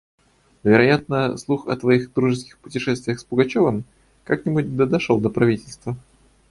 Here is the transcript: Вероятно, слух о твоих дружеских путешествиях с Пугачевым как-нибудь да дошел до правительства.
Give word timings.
Вероятно, 0.63 1.37
слух 1.37 1.67
о 1.67 1.75
твоих 1.77 2.11
дружеских 2.11 2.57
путешествиях 2.57 3.19
с 3.19 3.23
Пугачевым 3.23 3.83
как-нибудь 4.23 4.75
да 4.75 4.87
дошел 4.87 5.19
до 5.19 5.29
правительства. 5.29 5.95